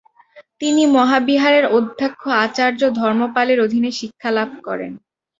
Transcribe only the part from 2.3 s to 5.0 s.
আচার্য ধর্মপালের অধীনে শিক্ষালাভ করেন।